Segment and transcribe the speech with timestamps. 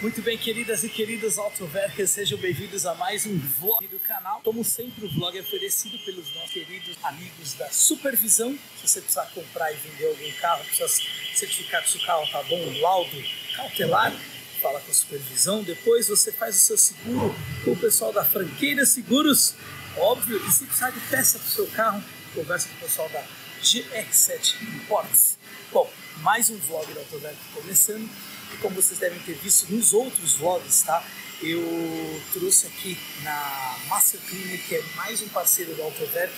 [0.00, 4.40] Muito bem, queridas e queridos autoverkers, sejam bem-vindos a mais um vlog do canal.
[4.42, 8.58] Como sempre, o vlog é oferecido pelos nossos queridos amigos da Supervisão.
[8.80, 10.88] Se você precisar comprar e vender algum carro, precisa
[11.34, 13.22] certificar que seu carro tá bom, laudo
[13.54, 14.10] cautelar,
[14.62, 15.62] fala com a Supervisão.
[15.62, 19.54] Depois você faz o seu seguro com o pessoal da Franqueira Seguros,
[19.98, 20.42] óbvio.
[20.48, 22.02] E se precisar de peça para o seu carro,
[22.34, 23.22] conversa com o pessoal da
[23.62, 25.29] GR7 Imports.
[26.22, 28.06] Mais um vlog do Autoverk começando
[28.52, 31.02] e como vocês devem ter visto nos outros vlogs, tá?
[31.40, 36.34] Eu trouxe aqui na Master Clinic, que é mais um parceiro do Autoverk,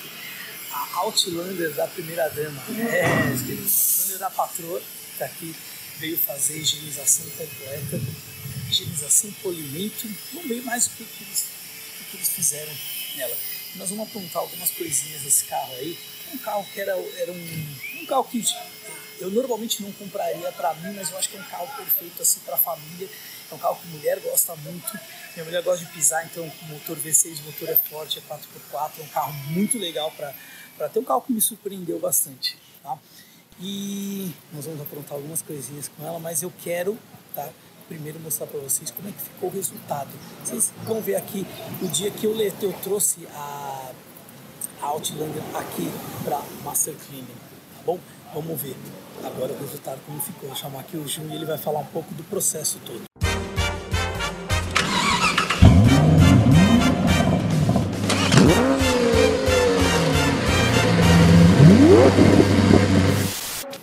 [0.70, 2.62] a Outlander da primeira dama.
[2.78, 3.02] É,
[3.44, 5.56] queridos, Outlander da patroa, que tá aqui,
[5.98, 8.00] veio fazer higienização completa,
[8.70, 11.46] higienização polimento, não veio mais o que, que, eles,
[12.00, 12.72] o que eles fizeram
[13.16, 13.36] nela.
[13.74, 15.98] Nós vamos apontar algumas coisinhas desse carro aí.
[16.32, 18.38] Um carro que era, era um, um carro que
[19.18, 22.40] eu normalmente não compraria para mim, mas eu acho que é um carro perfeito assim
[22.40, 23.08] para família.
[23.50, 24.98] É um carro que mulher gosta muito.
[25.34, 28.90] Minha mulher gosta de pisar, então o motor V6, o motor é forte, é 4x4,
[28.98, 32.98] é um carro muito legal para ter um carro que me surpreendeu bastante, tá?
[33.60, 36.98] E nós vamos aprontar algumas coisinhas com ela, mas eu quero,
[37.34, 37.48] tá?
[37.88, 40.10] Primeiro mostrar para vocês como é que ficou o resultado.
[40.42, 41.46] Vocês vão ver aqui
[41.82, 43.92] o dia que eu, eu trouxe a,
[44.80, 45.90] a Outlander aqui
[46.24, 47.98] para Master Cleaning, tá bom?
[48.34, 48.74] Vamos ver
[49.22, 50.48] agora o resultado como ficou.
[50.48, 53.02] Vou chamar aqui o Jun e ele vai falar um pouco do processo todo.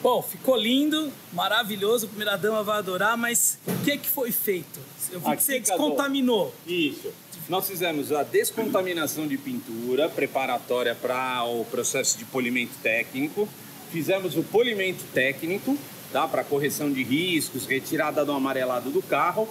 [0.01, 4.31] Bom, ficou lindo, maravilhoso, a primeira dama vai adorar, mas o que, é que foi
[4.31, 4.79] feito?
[5.11, 6.55] Eu vi que você descontaminou.
[6.65, 7.13] Isso.
[7.47, 13.47] Nós fizemos a descontaminação de pintura preparatória para o processo de polimento técnico.
[13.91, 15.77] Fizemos o polimento técnico,
[16.11, 16.27] tá?
[16.27, 19.47] Para correção de riscos, retirada do amarelado do carro,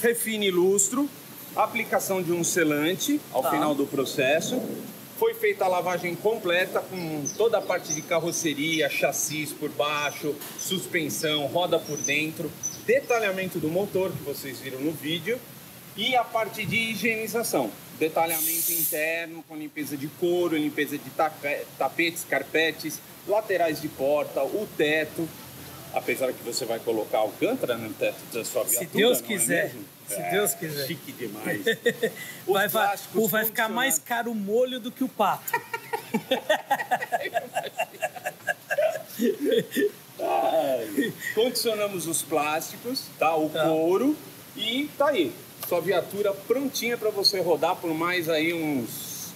[0.00, 1.08] refine lustro,
[1.56, 3.50] aplicação de um selante ao Tá.
[3.50, 4.60] final do processo.
[5.18, 11.46] Foi feita a lavagem completa com toda a parte de carroceria, chassis por baixo, suspensão,
[11.46, 12.50] roda por dentro,
[12.86, 15.38] detalhamento do motor que vocês viram no vídeo
[15.96, 17.70] e a parte de higienização.
[17.98, 24.68] Detalhamento interno com limpeza de couro, limpeza de tape- tapetes, carpetes, laterais de porta, o
[24.76, 25.28] teto.
[25.92, 29.64] Apesar que você vai colocar alcântara no teto da sua viatura, Deus não é quiser.
[29.66, 29.84] mesmo?
[30.08, 30.86] Se É, Deus quiser.
[30.86, 31.62] Chique demais.
[32.46, 32.98] Vai, vai,
[33.30, 35.50] vai ficar mais caro o molho do que o pato.
[41.34, 43.34] Condicionamos os plásticos, tá?
[43.36, 43.64] O Tá.
[43.64, 44.16] couro
[44.56, 45.32] e tá aí.
[45.68, 49.32] Sua viatura prontinha para você rodar por mais aí uns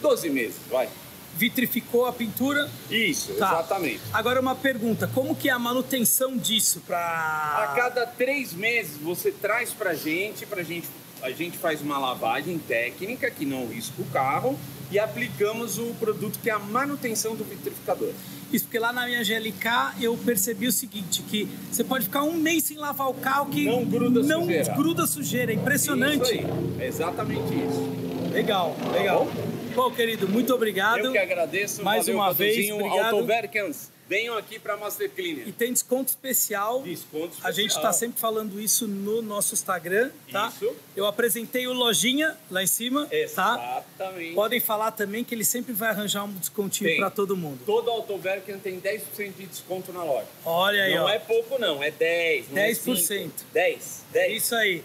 [0.00, 0.88] 12 meses, vai.
[1.36, 2.68] Vitrificou a pintura.
[2.90, 3.48] Isso, Tá.
[3.52, 4.00] exatamente.
[4.12, 9.30] Agora uma pergunta, como que é a manutenção disso A para cada três meses você
[9.30, 10.86] traz pra gente, pra gente,
[11.22, 14.58] a gente faz uma lavagem técnica que não risca o carro
[14.90, 18.10] e aplicamos o produto que é a manutenção do vitrificador.
[18.52, 22.32] Isso porque lá na minha GLK eu percebi o seguinte, que você pode ficar um
[22.34, 24.74] mês sem lavar o carro que Não gruda não sujeira.
[24.74, 26.22] gruda sujeira, é impressionante.
[26.24, 26.46] Isso aí,
[26.80, 28.30] é exatamente isso.
[28.32, 29.28] Legal, legal.
[29.74, 31.06] Bom, querido, muito obrigado.
[31.06, 31.82] Eu que agradeço.
[31.82, 33.14] Mais valeu, uma vez, obrigado.
[33.14, 35.48] Autoverkans, venham aqui pra Master Cleaner.
[35.48, 36.82] E tem desconto especial.
[36.82, 37.90] Desconto A gente especial.
[37.90, 40.48] está sempre falando isso no nosso Instagram, tá?
[40.54, 40.74] Isso.
[40.96, 43.14] Eu apresentei o Lojinha lá em cima, tá?
[43.16, 44.34] Exatamente.
[44.34, 47.60] Podem falar também que ele sempre vai arranjar um descontinho para todo mundo.
[47.64, 50.26] Todo Autoverkan tem 10% de desconto na loja.
[50.44, 51.08] Olha aí, não ó.
[51.08, 53.30] é pouco não, é 10, não 10%.
[53.50, 54.42] É 10, É 10.
[54.42, 54.82] isso aí.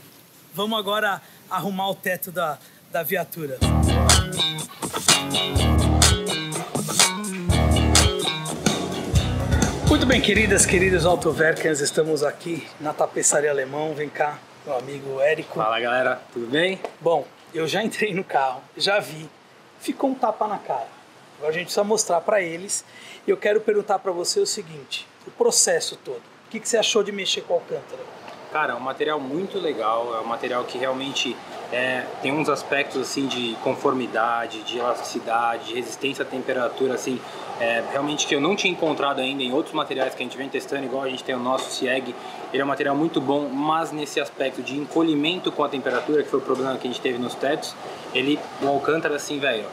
[0.54, 2.58] Vamos agora arrumar o teto da,
[2.92, 3.58] da viatura.
[3.62, 4.75] Muito
[10.16, 13.94] bem, queridas, queridos autoverkans, estamos aqui na tapeçaria alemão.
[13.94, 15.56] Vem cá, meu amigo Érico.
[15.56, 16.80] Fala galera, tudo bem?
[17.02, 19.30] Bom, eu já entrei no carro, já vi,
[19.78, 20.88] ficou um tapa na cara.
[21.38, 22.86] Agora a gente precisa mostrar para eles.
[23.28, 26.22] E eu quero perguntar para você o seguinte: o processo todo.
[26.48, 28.15] O que, que você achou de mexer com a Alcântara?
[28.56, 31.36] Cara, é um material muito legal, é um material que realmente
[31.74, 37.20] é, tem uns aspectos assim de conformidade, de elasticidade, de resistência à temperatura, assim,
[37.60, 40.48] é, realmente que eu não tinha encontrado ainda em outros materiais que a gente vem
[40.48, 42.16] testando, igual a gente tem o nosso CIEG,
[42.54, 46.30] ele é um material muito bom, mas nesse aspecto de encolhimento com a temperatura, que
[46.30, 47.76] foi o problema que a gente teve nos tetos,
[48.14, 49.66] ele, o Alcântara, assim, velho,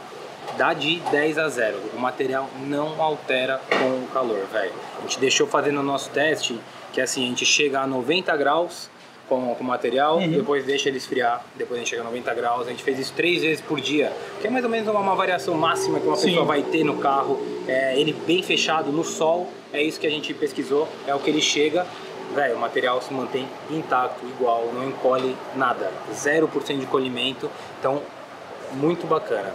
[0.57, 1.77] dá de 10 a 0.
[1.95, 4.73] O material não altera com o calor, velho.
[4.99, 6.59] A gente deixou fazendo o nosso teste,
[6.91, 8.89] que é assim, a gente chega a 90 graus
[9.27, 12.67] com, com o material, depois deixa ele esfriar, depois a gente chega a 90 graus.
[12.67, 14.11] A gente fez isso três vezes por dia,
[14.41, 16.29] que é mais ou menos uma, uma variação máxima que uma Sim.
[16.29, 17.41] pessoa vai ter no carro.
[17.67, 21.29] É, ele bem fechado no sol, é isso que a gente pesquisou, é o que
[21.29, 21.85] ele chega.
[22.35, 27.49] velho, o material se mantém intacto, igual, não encolhe nada, 0% de colhimento,
[27.79, 28.01] então
[28.73, 29.53] muito bacana.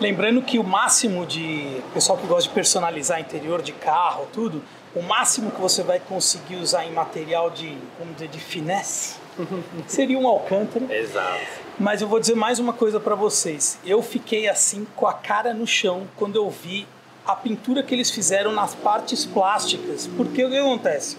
[0.00, 4.62] Lembrando que o máximo de pessoal que gosta de personalizar interior de carro, tudo,
[4.94, 9.16] o máximo que você vai conseguir usar em material de, vamos dizer, de finesse
[9.86, 10.92] seria um alcântara.
[10.94, 11.40] Exato.
[11.78, 13.78] Mas eu vou dizer mais uma coisa para vocês.
[13.84, 16.86] Eu fiquei assim com a cara no chão quando eu vi
[17.24, 20.06] a pintura que eles fizeram nas partes plásticas.
[20.06, 21.16] Porque o que acontece?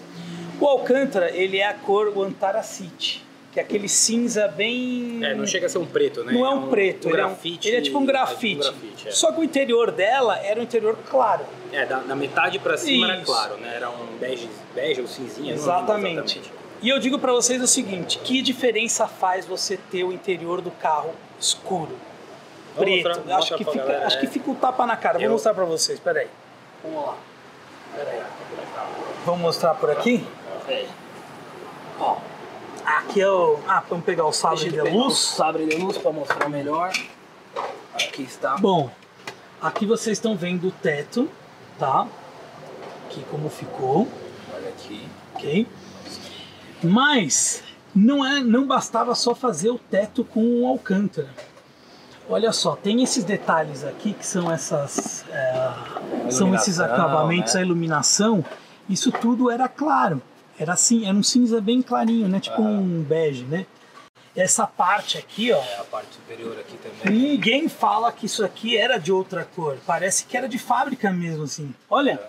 [0.60, 3.24] O Alcântara, ele é a cor o Antaracite,
[3.54, 5.20] que é aquele cinza bem...
[5.24, 6.32] É, não chega a ser um preto, né?
[6.32, 8.66] Não é um, preto, um ele, grafite, é um, ele é tipo um grafite.
[8.66, 9.10] É, um grafite é.
[9.12, 11.44] Só que o interior dela era um interior claro.
[11.72, 13.26] É, da, da metade para cima era Isso.
[13.26, 13.72] claro, né?
[13.76, 15.54] Era um bege, bege ou cinzinha.
[15.54, 16.42] não Exatamente.
[16.82, 20.72] E eu digo para vocês o seguinte, que diferença faz você ter o interior do
[20.72, 21.96] carro escuro?
[22.74, 23.06] Vou preto.
[23.06, 24.20] mostrar- acho que fica, galera, acho é.
[24.20, 25.14] que fica o tapa na cara.
[25.18, 26.26] Vou Eu- mostrar para vocês, peraí.
[26.82, 27.16] Vamos lá.
[27.94, 28.20] Peraí.
[29.24, 30.26] Vamos mostrar por aqui?
[32.00, 32.16] Ó.
[32.84, 33.58] Aqui é o.
[33.66, 35.16] Ah, vamos pegar o sabre de luz.
[35.16, 36.92] sabre de luz para mostrar melhor.
[37.94, 38.56] Aqui está.
[38.56, 38.90] Bom,
[39.60, 41.30] aqui vocês estão vendo o teto,
[41.78, 42.06] tá?
[43.06, 44.06] Aqui como ficou,
[44.52, 45.08] Olha aqui.
[45.34, 45.66] ok?
[46.82, 47.62] Mas
[47.94, 51.30] não, é, não bastava só fazer o teto com o alcântara.
[52.28, 57.60] Olha só, tem esses detalhes aqui que são essas, é, são esses acabamentos, né?
[57.60, 58.44] a iluminação.
[58.88, 60.20] Isso tudo era claro,
[60.58, 62.40] era assim, era um cinza bem clarinho, né?
[62.40, 63.66] Tipo um bege, né?
[64.36, 67.18] Essa parte aqui, ó, É a parte superior aqui também.
[67.18, 69.78] Ninguém fala que isso aqui era de outra cor.
[69.86, 71.72] Parece que era de fábrica mesmo, assim.
[71.88, 72.20] Olha,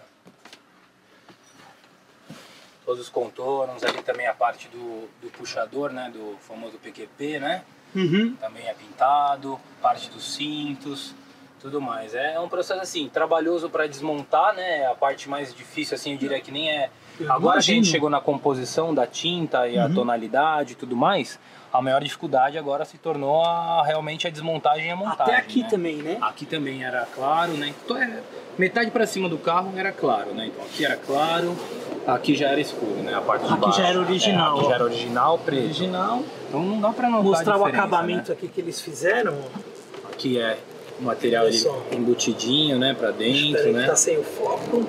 [2.85, 6.11] Todos os contornos, ali também a parte do, do puxador, né?
[6.13, 7.63] Do famoso PQP, né?
[7.95, 8.35] uhum.
[8.35, 11.15] Também é pintado, parte dos cintos,
[11.65, 12.13] tudo mais.
[12.13, 14.85] É um processo assim, trabalhoso para desmontar, né?
[14.85, 16.89] A parte mais difícil, assim, eu diria que nem é.
[17.27, 19.95] Agora que a gente chegou na composição da tinta e a Uhum.
[19.95, 21.39] tonalidade e tudo mais,
[21.73, 25.33] a maior dificuldade agora se tornou a, realmente a desmontagem e a montagem.
[25.33, 25.67] até aqui né?
[25.69, 26.17] também, né?
[26.21, 27.73] Aqui também era claro, né?
[27.83, 28.19] Então, é,
[28.59, 30.47] metade para cima do carro era claro, né?
[30.47, 31.55] Então aqui era claro,
[32.05, 33.15] aqui já era escuro, né?
[33.15, 33.81] A parte de Aqui baixo.
[33.81, 35.63] já era original, É, aqui já era original, preto.
[35.63, 36.23] Original.
[36.47, 38.37] Então não dá para notar Mostrar o diferença, acabamento né?
[38.37, 39.35] aqui que eles fizeram.
[40.11, 40.57] Aqui é
[40.99, 41.45] o material
[41.91, 42.93] embutidinho, né?
[42.93, 43.81] Para dentro, Espera né?
[43.81, 44.85] que tá sem o foco.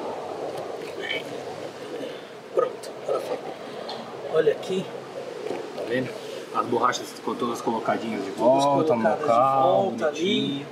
[2.55, 3.39] Pronto, foi.
[4.33, 4.85] Olha aqui.
[5.77, 6.11] Tá vendo?
[6.55, 10.67] As borrachas ficou todas colocadinhas de volta no colocadas de local, volta ali.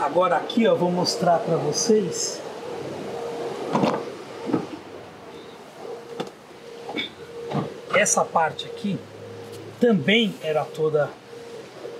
[0.00, 2.40] Agora aqui, ó, vou mostrar pra vocês.
[7.94, 8.98] Essa parte aqui
[9.80, 11.10] também era toda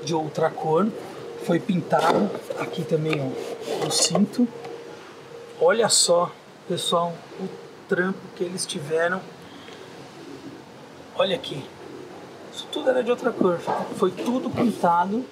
[0.04, 0.88] de outra cor.
[1.46, 2.28] Foi pintado.
[2.58, 4.48] Aqui também ó, o cinto.
[5.60, 6.32] Olha só,
[6.66, 7.48] pessoal, o
[7.88, 9.22] trampo que eles tiveram.
[11.14, 11.64] Olha aqui.
[12.52, 13.60] Isso tudo era de outra cor.
[13.96, 15.25] Foi tudo pintado.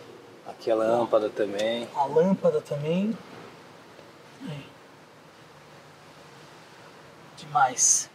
[0.46, 1.88] Aqui a lâmpada também.
[1.96, 3.18] A lâmpada também.
[4.48, 4.66] Aí.
[7.36, 8.08] Demais.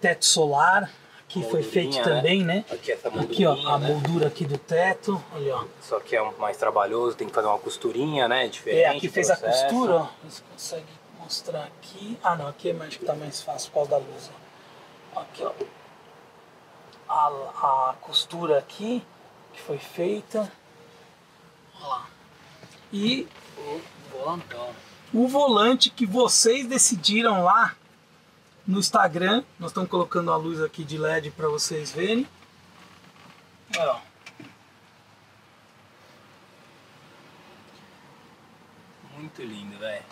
[0.00, 0.88] Teto solar.
[1.32, 2.02] Aqui foi feito né?
[2.02, 2.62] também, né?
[2.70, 3.88] Aqui Aqui, ó, a né?
[3.88, 5.22] moldura aqui do teto.
[5.34, 5.64] Olha, ó.
[5.80, 8.48] Só que é um mais trabalhoso, tem que fazer uma costurinha, né?
[8.48, 8.82] Diferente.
[8.82, 9.64] É, aqui fez a processo.
[9.64, 10.08] costura, ó.
[10.28, 10.86] Você consegue
[11.18, 12.18] mostrar aqui.
[12.22, 14.30] Ah, não, aqui é mais que tá mais fácil por causa da luz.
[15.14, 15.20] Ó.
[15.20, 15.52] Aqui, ó.
[17.08, 19.02] A, a costura aqui
[19.54, 20.52] que foi feita.
[21.80, 22.06] Olha lá.
[22.92, 23.26] E
[24.12, 24.68] Volantão.
[25.14, 27.74] o volante que vocês decidiram lá
[28.66, 29.42] no Instagram.
[29.58, 32.26] Nós estamos colocando a luz aqui de LED para vocês verem.
[33.78, 33.96] Ó.
[39.16, 40.04] Muito lindo, velho.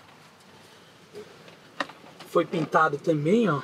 [2.29, 3.61] Foi pintado também, ó.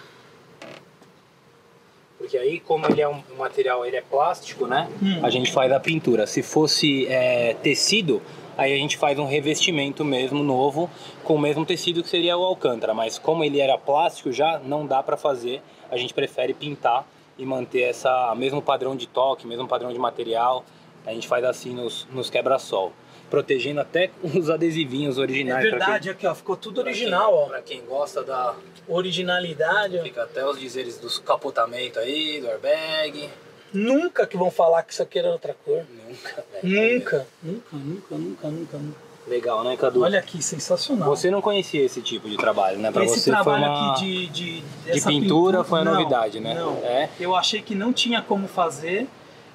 [2.19, 4.91] Porque aí, como ele é um material, ele é plástico, né?
[5.01, 5.25] Hum.
[5.25, 6.27] A gente faz a pintura.
[6.27, 8.21] Se fosse é, tecido,
[8.57, 10.91] aí a gente faz um revestimento mesmo novo
[11.25, 12.95] com o mesmo tecido que seria o alcântara.
[12.95, 15.63] Mas como ele era plástico já, não dá pra fazer.
[15.91, 17.07] A gente prefere pintar
[17.39, 20.65] e manter essa mesmo padrão de toque, mesmo padrão de material.
[21.05, 22.93] A gente faz assim nos, nos quebra-sol.
[23.31, 25.69] Protegendo até os adesivinhos É originais.
[25.69, 27.47] pra verdade, aqui ó, ficou tudo quem- original, ó.
[27.47, 28.55] Pra quem gosta da,
[28.89, 30.01] Originalidade.
[30.03, 33.29] Fica até os dizeres dos capotamentos aí, do airbag.
[33.77, 35.85] Nunca que vão falar que isso aqui era outra cor.
[36.09, 36.95] Nunca, velho.
[36.95, 39.07] Nunca, nunca, nunca, nunca, nunca, nunca.
[39.27, 40.03] Legal, né, Cadu?
[40.03, 41.09] Olha aqui, sensacional.
[41.09, 42.93] Você não conhecia esse tipo de trabalho, né?
[42.93, 43.93] Pra Esse você foi trabalho uma...
[43.93, 46.55] aqui de, de, de dessa pintura foi a não, novidade, né?
[46.55, 47.11] Não, É?
[47.19, 49.09] eu achei que não tinha como fazer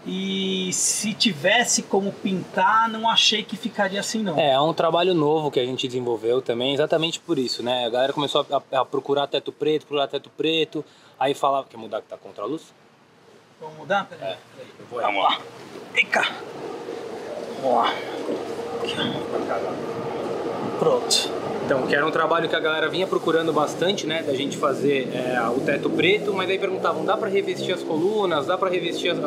[0.05, 4.37] e se tivesse como pintar, não achei que ficaria assim não.
[4.37, 7.85] É, é um trabalho novo que a gente desenvolveu também, exatamente por isso, né?
[7.85, 10.83] A galera começou a, a procurar teto preto, procurar teto preto,
[11.21, 12.73] Aí falava, quer mudar que tá contra a luz?
[13.61, 14.07] Vamos mudar?
[14.09, 14.31] Peraí.
[14.31, 14.37] É.
[14.89, 15.39] Vou Vamos lá.
[15.93, 16.27] Vem cá.
[17.61, 17.93] Vamos lá.
[20.79, 21.29] Pronto.
[21.63, 24.23] Então, que era um trabalho que a galera vinha procurando bastante, né?
[24.23, 28.47] Da gente fazer é, o teto preto, mas aí perguntavam, dá pra revestir as colunas?
[28.47, 29.19] Dá pra revestir as...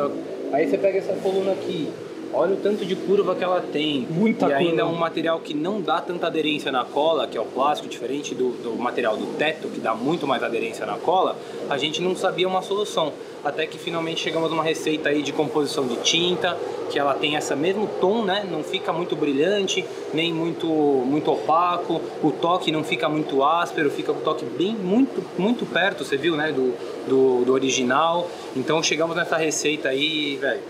[0.51, 1.89] Aí você pega essa coluna aqui,
[2.35, 4.05] olha o tanto de curva que ela tem.
[4.09, 4.57] Muita e curva.
[4.57, 7.87] ainda é um material que não dá tanta aderência na cola, que é o plástico,
[7.87, 11.37] diferente do, do material do teto, que dá muito mais aderência na cola,
[11.69, 13.13] a gente não sabia uma solução.
[13.43, 16.57] Até que finalmente chegamos numa receita aí de composição de tinta,
[16.89, 18.43] que ela tem essa mesmo tom, né?
[18.49, 22.01] Não fica muito brilhante, nem muito muito opaco.
[22.23, 26.35] O toque não fica muito áspero, fica o toque bem muito muito perto, você viu,
[26.35, 26.51] né?
[26.51, 26.73] Do,
[27.07, 28.27] do, do original.
[28.55, 30.61] Então chegamos nessa receita aí, velho.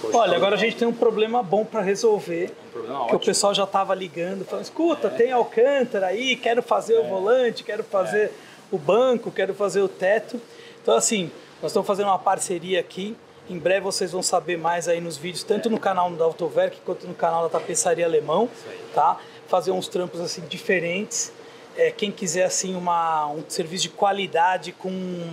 [0.00, 2.50] Poxa, Olha, agora a gente tem um problema bom para resolver.
[2.68, 6.98] um problema Que o pessoal já tava ligando, falando, escuta, tem Alcântara aí, quero fazer
[6.98, 8.32] o volante, quero fazer
[8.70, 10.40] o banco, quero fazer o teto.
[10.82, 11.30] Então assim,
[11.62, 13.16] nós estamos fazendo uma parceria aqui.
[13.48, 17.06] Em breve vocês vão saber mais aí nos vídeos, tanto no canal da Autoverk quanto
[17.06, 18.48] no canal da Tapeçaria Alemão,
[18.94, 19.18] tá?
[19.48, 21.30] Fazer uns trampos assim diferentes.
[21.76, 25.30] É, quem quiser assim uma, um serviço de qualidade com um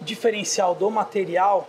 [0.00, 1.68] diferencial do material,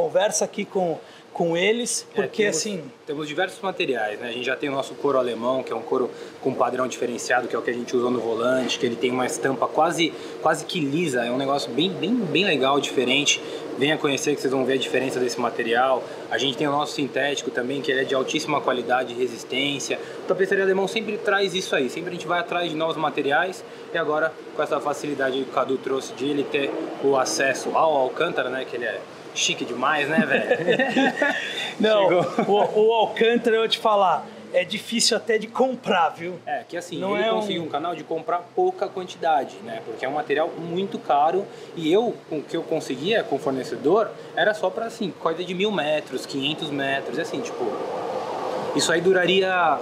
[0.00, 0.98] conversa aqui com,
[1.32, 4.28] com eles, É, porque temos- assim, Temos diversos materiais, né?
[4.28, 6.10] A gente já tem o nosso couro alemão, que é um couro
[6.42, 9.10] com padrão diferenciado, que é o que a gente usou no volante, que ele tem
[9.10, 10.12] uma estampa quase,
[10.42, 13.40] quase que lisa, é um negócio bem, bem, bem legal, diferente.
[13.78, 16.02] Venha conhecer que vocês vão ver a diferença desse material.
[16.30, 19.98] A gente tem o nosso sintético também, que ele é de altíssima qualidade e resistência.
[20.24, 23.62] O tapeçaria alemão sempre traz isso aí, sempre a gente vai atrás de novos materiais
[23.94, 26.70] e agora com essa facilidade que o Cadu trouxe de ele ter
[27.04, 28.64] o acesso ao Alcântara, né?
[28.68, 29.00] Que ele é
[29.36, 31.12] chique demais, né, velho?
[31.78, 32.08] Não,
[32.48, 36.34] o, o Alcântara, eu vou te falar, é difícil até de comprar, viu?
[36.46, 37.68] É, que assim, Não ele é um- conseguiu um...
[37.68, 39.82] canal de comprar pouca quantidade, né?
[39.84, 41.44] Porque é um material muito caro
[41.76, 45.44] e eu, com o que eu conseguia com o fornecedor, era só para assim, coisa
[45.44, 47.64] de mil metros, 500 metros, assim, tipo...
[48.74, 49.78] Isso aí duraria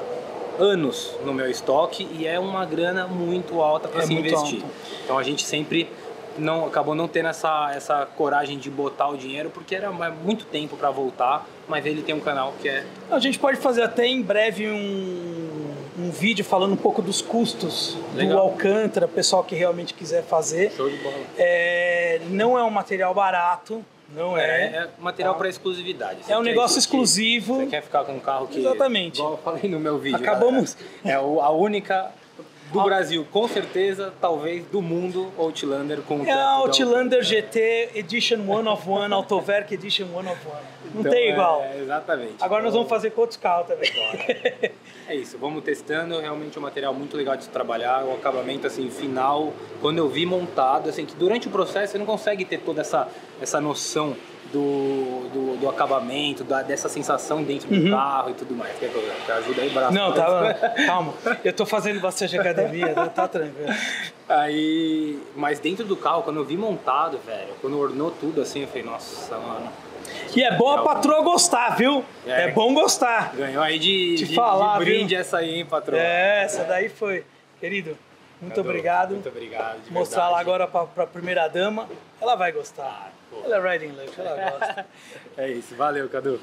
[0.59, 4.63] anos no meu estoque e é uma grana muito alta para É se investir.
[4.63, 4.75] alta.
[5.05, 5.89] Então a gente sempre
[6.39, 10.77] não acabou não tendo essa, essa coragem de botar o dinheiro porque era muito tempo
[10.77, 14.21] para voltar, mas ele tem um canal que é A gente pode fazer até em
[14.23, 18.39] breve um, um vídeo falando um pouco dos custos do Legal.
[18.41, 20.71] Alcântara, pessoal que realmente quiser fazer.
[20.73, 21.15] show de bola.
[21.39, 24.65] É, não é um material barato, não É, é.
[24.77, 25.39] é material Tá.
[25.39, 26.19] para exclusividade.
[26.25, 27.57] Você É um negócio exclusivo.
[27.57, 28.59] Você quer ficar com um carro que.
[28.59, 29.19] Exatamente.
[29.19, 30.17] Igual eu falei no meu vídeo.
[30.19, 31.27] Acabamos- galera.
[31.27, 32.11] É a única
[32.81, 32.85] do.
[32.85, 38.69] Brasil, com certeza, talvez do mundo, Outlander com o É a Outlander GT Edition One
[38.69, 40.57] of One, Autoverk Edition One of One.
[40.95, 41.65] Não Então, tem é, igual.
[41.77, 42.35] exatamente.
[42.41, 43.91] Agora nós Então, vamos fazer com outros carros também.
[45.07, 46.19] É isso, vamos testando.
[46.19, 48.05] Realmente é um material muito legal de se trabalhar.
[48.07, 49.53] O acabamento assim final,
[49.83, 53.07] quando eu vi montado, assim que durante o processo você não consegue ter toda essa
[53.39, 54.17] essa noção
[54.51, 58.79] do, do, do acabamento, da, dessa sensação dentro do carro e tudo mais.
[58.79, 59.89] Quer que eu- ajuda aí, braço?
[59.93, 59.95] Uhum.
[59.99, 60.55] Não, tá,
[60.87, 61.13] calma.
[61.45, 63.69] Eu tô fazendo bastante academia, tá, tá tranquilo.
[64.29, 68.69] Aí, mas dentro do carro, quando eu vi montado, velho, quando ornou tudo assim, eu
[68.69, 69.69] falei, nossa, mano,
[70.35, 72.05] E é bom a patroa gostar, viu?
[72.27, 72.45] É.
[72.45, 73.35] É, bom gostar.
[73.37, 75.21] ganhou aí de, Te de, falar, de brinde viu?
[75.21, 75.99] essa aí, hein, patrão?
[75.99, 77.25] É, essa daí foi.
[77.61, 77.97] Querido,
[78.45, 79.11] muito Cadu, obrigado.
[79.11, 79.81] Muito obrigado.
[79.91, 81.89] Mostrar lá agora pra, pra primeira dama.
[82.21, 83.13] Ela vai gostar.
[83.31, 83.41] pô.
[83.45, 84.87] Ela é riding luxury, ela gosta.
[85.37, 86.41] É isso, valeu, Cadu.